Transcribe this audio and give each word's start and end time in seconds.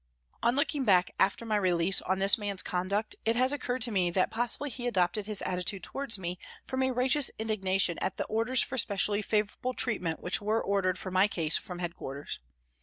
On 0.41 0.55
looking 0.55 0.83
back 0.83 1.11
after 1.19 1.45
my 1.45 1.57
release 1.57 2.01
on 2.01 2.17
this 2.17 2.35
man's 2.35 2.63
conduct, 2.63 3.15
it 3.23 3.35
has 3.35 3.53
occurred 3.53 3.83
to 3.83 3.91
me 3.91 4.09
that 4.09 4.31
possibly 4.31 4.71
he 4.71 4.87
adopted 4.87 5.27
his 5.27 5.43
attitude 5.43 5.83
towards 5.83 6.17
me 6.17 6.39
from 6.65 6.81
a 6.81 6.89
righteous 6.89 7.29
indignation 7.37 7.99
at 7.99 8.17
the 8.17 8.25
orders 8.25 8.63
for 8.63 8.79
specially 8.79 9.21
favourable 9.21 9.75
treatment 9.75 10.23
which 10.23 10.41
were 10.41 10.59
ordered 10.59 10.97
for 10.97 11.11
my 11.11 11.27
case 11.27 11.55
from 11.55 11.77
headquarters. 11.77 12.39